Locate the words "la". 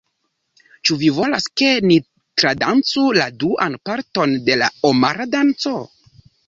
3.21-3.29, 4.65-4.75